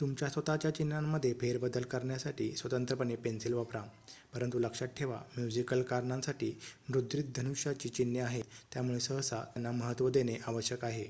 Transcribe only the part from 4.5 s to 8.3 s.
लक्षात ठेवा म्युझिकल कारणांसाठी मुद्रित धनुष्याची चिन्हे